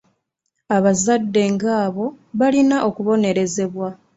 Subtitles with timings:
[0.75, 2.05] Abazadde ng'abo
[2.39, 3.89] balina okubonerezebwa.